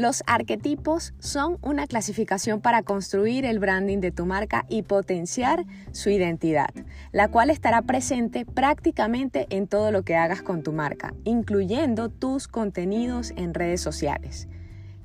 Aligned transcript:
Los 0.00 0.22
arquetipos 0.26 1.12
son 1.18 1.58
una 1.60 1.86
clasificación 1.86 2.62
para 2.62 2.82
construir 2.82 3.44
el 3.44 3.58
branding 3.58 3.98
de 3.98 4.10
tu 4.10 4.24
marca 4.24 4.64
y 4.70 4.80
potenciar 4.80 5.66
su 5.92 6.08
identidad, 6.08 6.70
la 7.12 7.28
cual 7.28 7.50
estará 7.50 7.82
presente 7.82 8.46
prácticamente 8.46 9.46
en 9.50 9.66
todo 9.66 9.92
lo 9.92 10.02
que 10.02 10.16
hagas 10.16 10.40
con 10.40 10.62
tu 10.62 10.72
marca, 10.72 11.12
incluyendo 11.24 12.08
tus 12.08 12.48
contenidos 12.48 13.34
en 13.36 13.52
redes 13.52 13.82
sociales. 13.82 14.48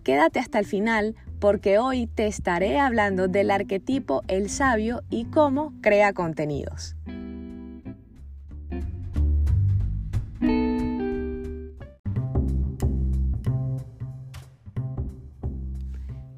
Quédate 0.05 0.39
hasta 0.39 0.59
el 0.59 0.65
final 0.65 1.17
porque 1.41 1.77
hoy 1.77 2.07
te 2.07 2.27
estaré 2.27 2.79
hablando 2.79 3.27
del 3.27 3.51
arquetipo 3.51 4.23
el 4.29 4.49
sabio 4.49 5.03
y 5.09 5.25
cómo 5.25 5.73
crea 5.81 6.13
contenidos. 6.13 6.94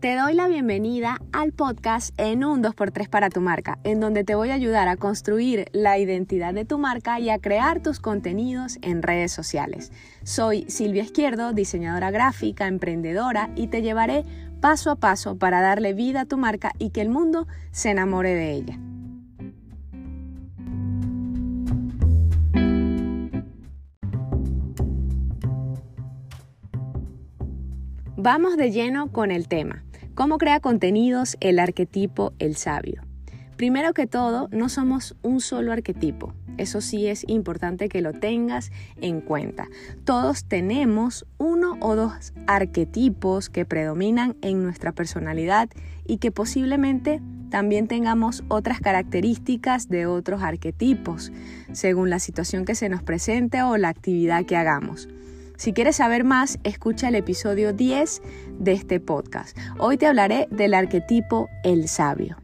Te 0.08 0.16
doy 0.16 0.36
la 0.36 0.48
bienvenida 0.48 1.20
al 1.34 1.52
podcast 1.52 2.18
en 2.18 2.46
un 2.46 2.64
2x3 2.64 3.10
para 3.10 3.30
tu 3.30 3.42
marca, 3.42 3.78
en 3.84 4.00
donde 4.00 4.24
te 4.24 4.36
voy 4.36 4.52
a 4.52 4.54
ayudar 4.54 4.88
a 4.88 4.96
construir 4.96 5.66
la 5.74 5.98
identidad 5.98 6.54
de 6.54 6.64
tu 6.64 6.78
marca 6.78 7.20
y 7.20 7.30
a 7.30 7.40
crear 7.40 7.84
tus 7.84 8.00
contenidos 8.00 8.80
en 8.82 9.04
redes 9.04 9.34
sociales. 9.34 9.92
Soy 10.24 10.64
Silvia 10.70 11.04
Izquierdo, 11.04 11.52
diseñadora 11.52 12.10
gráfica, 12.10 12.68
emprendedora 12.68 13.50
y 13.58 13.68
te 13.68 13.82
llevaré 13.82 14.24
paso 14.62 14.92
a 14.92 14.96
paso 14.96 15.38
para 15.38 15.60
darle 15.60 15.92
vida 15.92 16.22
a 16.22 16.26
tu 16.26 16.38
marca 16.38 16.72
y 16.80 16.92
que 16.92 17.02
el 17.02 17.10
mundo 17.10 17.46
se 17.72 17.90
enamore 17.90 18.34
de 18.34 18.52
ella. 18.54 18.80
Vamos 28.20 28.58
de 28.58 28.72
lleno 28.72 29.12
con 29.12 29.30
el 29.30 29.48
tema. 29.48 29.84
¿Cómo 30.16 30.40
crea 30.40 30.60
contenidos 30.60 31.38
el 31.40 31.60
arquetipo 31.60 32.34
el 32.40 32.56
sabio? 32.56 33.04
Primero 33.58 33.94
que 33.94 34.08
todo, 34.08 34.50
no 34.52 34.70
somos 34.70 35.16
un 35.22 35.40
solo 35.40 35.72
arquetipo. 35.72 36.34
Eso 36.58 36.82
sí 36.82 37.06
es 37.06 37.24
importante 37.28 37.90
que 37.90 38.02
lo 38.02 38.14
tengas 38.14 38.72
en 39.02 39.22
cuenta. 39.22 39.68
Todos 40.04 40.46
tenemos 40.46 41.28
uno 41.38 41.78
o 41.80 41.96
dos 41.96 42.34
arquetipos 42.48 43.52
que 43.52 43.66
predominan 43.66 44.36
en 44.42 44.64
nuestra 44.64 44.94
personalidad 44.94 45.70
y 46.08 46.18
que 46.18 46.32
posiblemente 46.32 47.22
también 47.52 47.88
tengamos 47.88 48.44
otras 48.48 48.80
características 48.80 49.90
de 49.90 50.08
otros 50.08 50.42
arquetipos, 50.42 51.32
según 51.72 52.10
la 52.10 52.18
situación 52.18 52.66
que 52.66 52.74
se 52.74 52.90
nos 52.90 53.04
presente 53.04 53.62
o 53.62 53.78
la 53.78 53.90
actividad 53.90 54.44
que 54.44 54.58
hagamos. 54.58 55.08
Si 55.58 55.74
quieres 55.74 55.96
saber 55.96 56.24
más, 56.24 56.60
escucha 56.64 57.08
el 57.08 57.16
episodio 57.16 57.74
10 57.74 58.22
de 58.60 58.74
este 58.74 59.00
podcast. 59.00 59.58
Hoy 59.80 59.98
te 59.98 60.06
hablaré 60.06 60.48
del 60.52 60.76
arquetipo 60.76 61.50
el 61.64 61.88
sabio. 61.88 62.38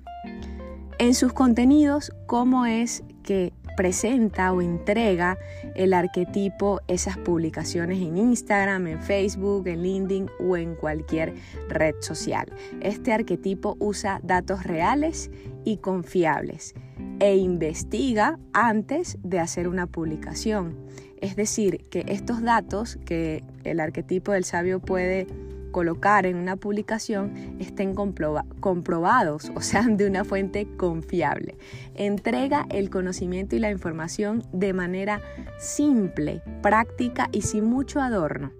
En 0.98 1.14
sus 1.14 1.32
contenidos, 1.32 2.12
cómo 2.26 2.66
es 2.66 3.04
que 3.22 3.54
presenta 3.78 4.52
o 4.52 4.64
entrega 4.64 5.38
el 5.76 5.94
arquetipo 5.94 6.82
esas 6.88 7.18
publicaciones 7.20 8.00
en 8.00 8.18
Instagram, 8.18 8.88
en 8.88 9.02
Facebook, 9.04 9.68
en 9.68 9.84
LinkedIn 9.84 10.30
o 10.40 10.58
en 10.58 10.74
cualquier 10.74 11.36
red 11.70 11.94
social. 12.02 12.52
Este 12.82 13.14
arquetipo 13.14 13.78
usa 13.80 14.22
datos 14.24 14.64
reales 14.64 15.30
y 15.66 15.78
confiables 15.78 16.74
e 17.20 17.38
investiga 17.38 18.40
antes 18.54 19.20
de 19.24 19.40
hacer 19.40 19.68
una 19.68 19.86
publicación. 19.86 20.76
Es 21.24 21.38
decir, 21.38 21.86
que 21.90 22.04
estos 22.10 22.42
datos 22.42 23.00
que 23.06 23.46
el 23.64 23.80
arquetipo 23.80 24.34
del 24.34 24.44
sabio 24.44 24.82
puede 24.82 25.26
colocar 25.72 26.26
en 26.26 26.36
una 26.36 26.58
publicación 26.58 27.56
estén 27.62 27.96
comprobados, 27.96 29.50
o 29.56 29.62
sean 29.62 29.96
de 29.96 30.06
una 30.06 30.26
fuente 30.26 30.68
confiable. 30.76 31.56
Entrega 31.96 32.66
el 32.70 32.90
conocimiento 32.90 33.56
y 33.56 33.60
la 33.60 33.72
información 33.72 34.44
de 34.52 34.74
manera 34.74 35.22
simple, 35.58 36.42
práctica 36.62 37.30
y 37.32 37.44
sin 37.44 37.64
mucho 37.64 38.02
adorno. 38.02 38.52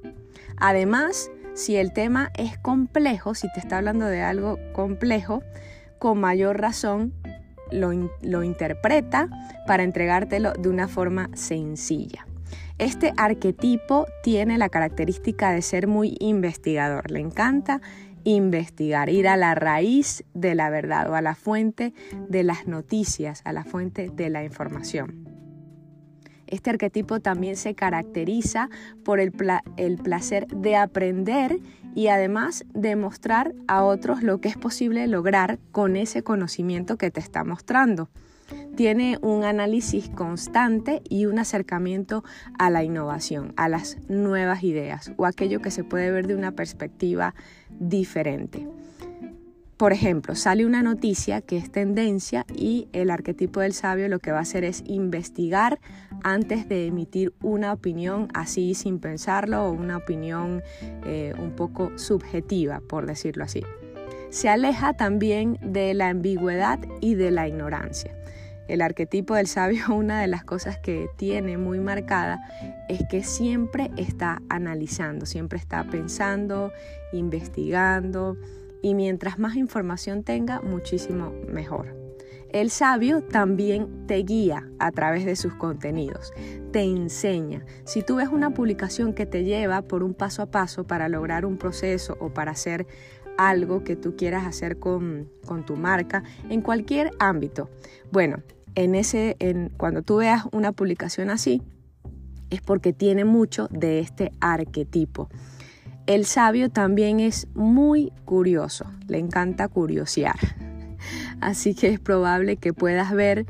Además, 0.56 1.30
si 1.56 1.76
el 1.76 1.92
tema 1.92 2.32
es 2.38 2.58
complejo, 2.58 3.36
si 3.36 3.52
te 3.52 3.60
está 3.60 3.80
hablando 3.80 4.06
de 4.06 4.22
algo 4.22 4.58
complejo, 4.72 5.44
con 6.00 6.18
mayor 6.22 6.62
razón 6.62 7.12
lo 7.72 8.44
interpreta 8.44 9.28
para 9.68 9.84
entregártelo 9.84 10.54
de 10.54 10.70
una 10.70 10.88
forma 10.88 11.30
sencilla. 11.34 12.26
Este 12.84 13.14
arquetipo 13.16 14.08
tiene 14.24 14.58
la 14.58 14.68
característica 14.68 15.52
de 15.52 15.62
ser 15.62 15.88
muy 15.88 16.18
investigador. 16.20 17.10
Le 17.12 17.22
encanta 17.22 17.80
investigar, 18.26 19.08
ir 19.08 19.30
a 19.30 19.38
la 19.38 19.56
raíz 19.56 20.26
de 20.34 20.54
la 20.54 20.70
verdad 20.70 21.10
o 21.10 21.16
a 21.16 21.22
la 21.22 21.34
fuente 21.34 21.94
de 22.28 22.44
las 22.44 22.68
noticias, 22.68 23.42
a 23.46 23.54
la 23.54 23.64
fuente 23.64 24.10
de 24.14 24.30
la 24.30 24.44
información. 24.44 25.23
Este 26.48 26.70
arquetipo 26.70 27.20
también 27.20 27.56
se 27.56 27.76
caracteriza 27.76 28.70
por 29.04 29.20
el, 29.20 29.34
el, 29.78 29.98
placer 29.98 30.48
de 30.48 30.76
aprender 30.76 31.60
y 31.96 32.08
además 32.08 32.66
de 32.74 32.96
mostrar 32.96 33.54
a 33.68 33.84
otros 33.84 34.24
lo 34.24 34.40
que 34.40 34.50
es 34.50 34.58
posible 34.58 35.08
lograr 35.08 35.60
con 35.72 35.96
ese 35.96 36.24
conocimiento 36.24 36.98
que 36.98 37.12
te 37.12 37.20
está 37.20 37.44
mostrando 37.44 38.10
tiene 38.76 39.18
un 39.22 39.44
análisis 39.44 40.10
constante 40.10 41.02
y 41.10 41.26
un 41.26 41.40
acercamiento 41.40 42.24
a 42.58 42.70
la 42.70 42.84
innovación, 42.84 43.54
a 43.56 43.70
las 43.70 43.98
nuevas 44.10 44.64
ideas 44.64 45.12
o 45.18 45.26
aquello 45.26 45.62
que 45.62 45.72
se 45.72 45.84
puede 45.84 46.12
ver 46.12 46.28
de 46.28 46.36
una 46.36 46.52
perspectiva 46.52 47.36
diferente. 47.70 48.68
Por 49.78 49.92
ejemplo, 49.92 50.36
sale 50.36 50.66
una 50.66 50.84
noticia 50.84 51.42
que 51.42 51.58
es 51.58 51.72
tendencia 51.72 52.46
y 52.56 52.88
el 52.94 53.10
arquetipo 53.10 53.60
del 53.60 53.74
sabio 53.74 54.08
lo 54.08 54.20
que 54.20 54.32
va 54.32 54.38
a 54.38 54.44
hacer 54.44 54.64
es 54.64 54.84
investigar 54.86 55.80
antes 56.24 56.68
de 56.68 56.88
emitir 56.88 57.34
una 57.42 57.74
opinión 57.74 58.28
así 58.34 58.74
sin 58.74 59.00
pensarlo 59.00 59.66
o 59.66 59.72
una 59.72 59.98
opinión 59.98 60.64
eh, 61.06 61.34
un 61.38 61.52
poco 61.52 61.98
subjetiva, 61.98 62.82
por 62.82 63.06
decirlo 63.06 63.44
así. 63.44 63.64
Se 64.30 64.50
aleja 64.50 64.94
también 64.94 65.60
de 65.62 65.94
la 65.94 66.10
ambigüedad 66.10 66.80
y 67.02 67.16
de 67.16 67.32
la 67.32 67.48
ignorancia. 67.48 68.16
El 68.68 68.82
arquetipo 68.82 69.36
del 69.36 69.48
sabio, 69.48 69.84
una 69.94 70.22
de 70.22 70.28
las 70.28 70.44
cosas 70.44 70.78
que 70.80 71.08
tiene 71.18 71.58
muy 71.58 71.80
marcada 71.80 72.42
es 72.90 73.02
que 73.10 73.24
siempre 73.24 73.92
está 73.98 74.42
analizando, 74.50 75.26
siempre 75.26 75.60
está 75.60 75.84
pensando, 75.84 76.72
investigando 77.12 78.38
y 78.82 78.96
mientras 78.96 79.40
más 79.40 79.56
información 79.56 80.24
tenga, 80.24 80.62
muchísimo 80.62 81.32
mejor. 81.48 82.03
El 82.54 82.70
sabio 82.70 83.24
también 83.24 84.06
te 84.06 84.18
guía 84.18 84.70
a 84.78 84.92
través 84.92 85.26
de 85.26 85.36
sus 85.36 85.56
contenidos, 85.56 86.32
te 86.72 86.84
enseña. 86.84 87.66
Si 87.84 88.04
tú 88.04 88.18
ves 88.18 88.30
una 88.30 88.52
publicación 88.52 89.14
que 89.14 89.26
te 89.26 89.44
lleva 89.44 89.82
por 89.82 90.04
un 90.04 90.14
paso 90.14 90.44
a 90.44 90.52
paso 90.52 90.84
para 90.84 91.10
lograr 91.10 91.48
un 91.48 91.58
proceso 91.58 92.16
o 92.20 92.32
para 92.32 92.52
hacer 92.52 92.86
algo 93.40 93.84
que 93.84 93.96
tú 93.96 94.16
quieras 94.16 94.46
hacer 94.46 94.78
con, 94.78 95.32
tu 95.66 95.76
marca 95.78 96.22
en 96.48 96.62
cualquier 96.62 97.10
ámbito. 97.18 97.72
Bueno, 98.12 98.44
en 98.76 98.94
ese, 98.94 99.36
en, 99.40 99.70
cuando 99.76 100.04
tú 100.04 100.18
veas 100.18 100.44
una 100.52 100.74
publicación 100.74 101.32
así, 101.32 101.64
es 102.52 102.62
porque 102.62 102.94
tiene 102.94 103.26
mucho 103.26 103.68
de 103.72 103.98
este 103.98 104.32
arquetipo. 104.42 105.28
El 106.06 106.26
sabio 106.26 106.70
también 106.70 107.20
es 107.20 107.48
muy 107.56 108.14
curioso, 108.26 108.86
le 109.08 109.18
encanta 109.18 109.68
curiosear. 109.70 110.36
Así 111.44 111.76
que 111.76 111.90
es 111.90 112.00
probable 112.00 112.56
que 112.56 112.72
puedas 112.72 113.12
ver 113.12 113.46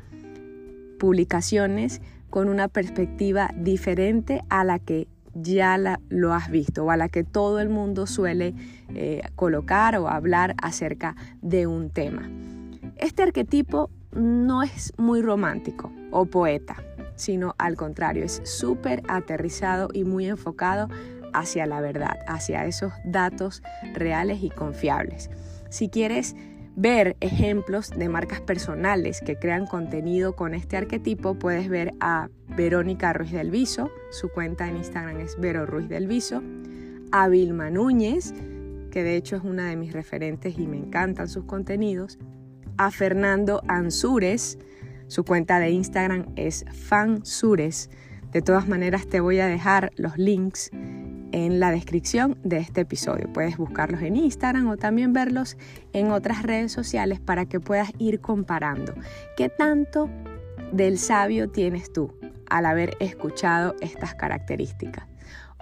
publicaciones 1.00 2.02
con 2.32 2.50
una 2.50 2.68
perspectiva 2.68 3.52
diferente 3.56 4.42
a 4.50 4.64
la 4.64 4.80
que 4.80 5.08
ya 5.36 5.78
lo 6.10 6.34
has 6.34 6.50
visto 6.50 6.86
o 6.86 6.92
a 6.92 6.98
la 6.98 7.08
que 7.08 7.24
todo 7.24 7.60
el 7.60 7.70
mundo 7.70 8.08
suele 8.08 8.56
eh, 8.96 9.22
colocar 9.36 9.96
o 9.98 10.08
hablar 10.08 10.56
acerca 10.62 11.16
de 11.44 11.68
un 11.68 11.92
tema. 11.92 12.28
Este 12.98 13.22
arquetipo 13.22 13.92
no 14.12 14.64
es 14.64 14.94
muy 14.98 15.22
romántico 15.22 15.92
o 16.10 16.26
poeta, 16.26 16.78
sino 17.16 17.54
al 17.60 17.76
contrario, 17.76 18.24
es 18.24 18.42
súper 18.44 19.04
aterrizado 19.08 19.90
y 19.94 20.04
muy 20.04 20.28
enfocado 20.28 20.90
hacia 21.32 21.68
la 21.68 21.80
verdad, 21.80 22.18
hacia 22.28 22.66
esos 22.66 22.92
datos 23.06 23.62
reales 23.94 24.42
y 24.42 24.50
confiables. 24.50 25.30
Si 25.70 25.90
quieres 25.90 26.36
ver 26.76 27.16
ejemplos 27.20 27.90
de 27.90 28.10
marcas 28.10 28.42
personales 28.42 29.22
que 29.22 29.38
crean 29.38 29.68
contenido 29.68 30.36
con 30.36 30.54
este 30.54 30.78
arquetipo, 30.78 31.36
puedes 31.36 31.70
ver 31.70 31.94
a 32.00 32.30
Verónica 32.56 33.14
Ruiz 33.14 33.32
del 33.32 33.52
Viso, 33.52 33.92
su 34.12 34.30
cuenta 34.30 34.68
en 34.68 34.78
Instagram 34.78 35.20
es 35.20 35.40
Vero 35.40 35.66
Ruiz 35.66 35.88
del 35.88 36.08
Viso, 36.08 36.42
a 37.12 37.28
Vilma 37.28 37.70
Núñez, 37.70 38.34
que 38.92 39.04
de 39.04 39.16
hecho 39.16 39.36
es 39.36 39.44
una 39.44 39.70
de 39.70 39.76
mis 39.76 39.94
referentes 39.94 40.58
y 40.58 40.68
me 40.68 40.78
encantan 40.78 41.28
sus 41.28 41.46
contenidos, 41.46 42.18
a 42.78 42.90
Fernando 42.92 43.62
Ansures, 43.68 44.58
su 45.08 45.24
cuenta 45.24 45.60
de 45.60 45.70
Instagram 45.70 46.26
es 46.36 46.66
Fansures. 46.72 47.90
De 48.32 48.42
todas 48.42 48.68
maneras 48.68 49.08
te 49.08 49.20
voy 49.20 49.40
a 49.40 49.48
dejar 49.48 49.92
los 49.96 50.18
links 50.18 50.72
en 51.34 51.60
la 51.60 51.72
descripción 51.72 52.38
de 52.44 52.58
este 52.58 52.82
episodio. 52.82 53.28
Puedes 53.34 53.58
buscarlos 53.58 54.02
en 54.02 54.16
Instagram 54.16 54.70
o 54.70 54.78
también 54.78 55.12
verlos 55.12 55.58
en 55.92 56.12
otras 56.12 56.44
redes 56.44 56.72
sociales 56.72 57.20
para 57.20 57.46
que 57.46 57.60
puedas 57.60 57.92
ir 57.98 58.22
comparando. 58.22 58.94
Qué 59.36 59.50
tanto 59.50 60.10
del 60.72 60.98
sabio 60.98 61.50
tienes 61.50 61.92
tú 61.92 62.14
al 62.50 62.66
haber 62.66 62.96
escuchado 63.00 63.76
estas 63.82 64.16
características 64.16 65.08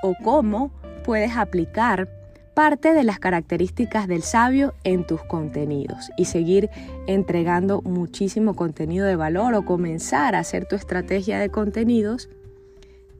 o 0.03 0.13
cómo 0.23 0.71
puedes 1.03 1.37
aplicar 1.37 2.09
parte 2.53 2.93
de 2.93 3.05
las 3.05 3.17
características 3.17 4.07
del 4.07 4.23
sabio 4.23 4.73
en 4.83 5.07
tus 5.07 5.23
contenidos 5.23 6.11
y 6.17 6.25
seguir 6.25 6.69
entregando 7.07 7.81
muchísimo 7.81 8.55
contenido 8.55 9.05
de 9.05 9.15
valor 9.15 9.53
o 9.53 9.63
comenzar 9.63 10.35
a 10.35 10.39
hacer 10.39 10.65
tu 10.65 10.75
estrategia 10.75 11.39
de 11.39 11.49
contenidos 11.49 12.29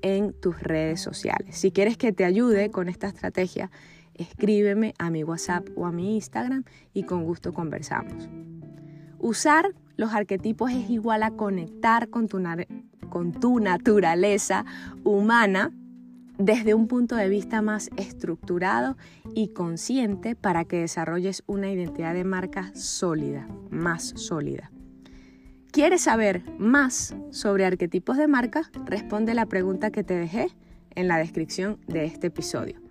en 0.02 0.34
tus 0.34 0.62
redes 0.62 1.02
sociales. 1.02 1.58
Si 1.58 1.72
quieres 1.72 1.98
que 1.98 2.12
te 2.12 2.26
ayude 2.26 2.72
con 2.72 2.90
esta 2.90 3.08
estrategia, 3.08 3.72
escríbeme 4.14 4.94
a 4.98 5.10
mi 5.10 5.24
WhatsApp 5.24 5.68
o 5.76 5.86
a 5.86 5.92
mi 5.92 6.16
Instagram 6.16 6.64
y 6.94 7.04
con 7.04 7.24
gusto 7.24 7.54
conversamos. 7.54 8.30
Usar 9.20 9.74
los 9.98 10.14
arquetipos 10.14 10.72
es 10.72 10.90
igual 10.90 11.24
a 11.24 11.32
conectar 11.32 12.10
con 12.10 12.28
tu, 12.28 12.42
con 13.10 13.32
tu 13.32 13.60
naturaleza 13.60 14.66
humana 15.04 15.72
desde 16.38 16.74
un 16.74 16.88
punto 16.88 17.16
de 17.16 17.30
vista 17.30 17.62
más 17.62 17.90
estructurado 17.98 18.98
y 19.36 19.50
consciente 19.50 20.36
para 20.36 20.66
que 20.66 20.80
desarrolles 20.80 21.44
una 21.46 21.72
identidad 21.72 22.14
de 22.14 22.24
marca 22.24 22.72
sólida, 22.74 23.48
más 23.70 24.14
sólida. 24.16 24.72
¿Quieres 25.72 26.02
saber 26.02 26.44
más 26.58 27.16
sobre 27.30 27.66
arquetipos 27.66 28.18
de 28.18 28.28
marca? 28.28 28.70
Responde 28.86 29.34
la 29.34 29.46
pregunta 29.46 29.90
que 29.90 30.04
te 30.04 30.16
dejé 30.16 30.50
en 30.96 31.08
la 31.08 31.18
descripción 31.18 31.80
de 31.88 32.04
este 32.04 32.28
episodio. 32.28 32.82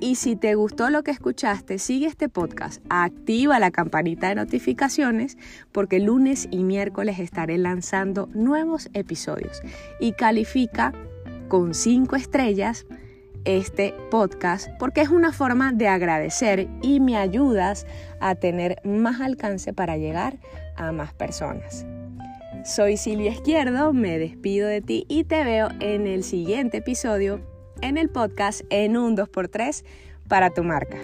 Y 0.00 0.16
si 0.16 0.34
te 0.34 0.56
gustó 0.56 0.90
lo 0.90 1.04
que 1.04 1.12
escuchaste, 1.12 1.78
sigue 1.78 2.08
este 2.08 2.28
podcast, 2.28 2.82
activa 2.88 3.60
la 3.60 3.70
campanita 3.70 4.28
de 4.28 4.34
notificaciones 4.34 5.38
porque 5.70 6.00
lunes 6.00 6.48
y 6.50 6.64
miércoles 6.64 7.20
estaré 7.20 7.58
lanzando 7.58 8.28
nuevos 8.34 8.90
episodios 8.92 9.62
y 10.00 10.10
califica 10.10 10.92
con 11.46 11.74
cinco 11.74 12.16
estrellas 12.16 12.86
este 13.44 13.94
podcast 14.10 14.68
porque 14.80 15.02
es 15.02 15.10
una 15.10 15.32
forma 15.32 15.70
de 15.72 15.86
agradecer 15.86 16.68
y 16.82 16.98
me 16.98 17.16
ayudas 17.16 17.86
a 18.18 18.34
tener 18.34 18.80
más 18.84 19.20
alcance 19.20 19.72
para 19.72 19.96
llegar 19.96 20.40
a 20.74 20.90
más 20.90 21.14
personas. 21.14 21.86
Soy 22.66 22.96
Silvia 22.96 23.30
Izquierdo, 23.30 23.92
me 23.92 24.18
despido 24.18 24.66
de 24.66 24.80
ti 24.80 25.06
y 25.08 25.22
te 25.22 25.44
veo 25.44 25.68
en 25.78 26.08
el 26.08 26.24
siguiente 26.24 26.78
episodio 26.78 27.40
en 27.80 27.96
el 27.96 28.08
podcast 28.08 28.62
en 28.70 28.96
un 28.96 29.16
2x3 29.16 29.84
para 30.26 30.50
tu 30.50 30.64
marca. 30.64 30.98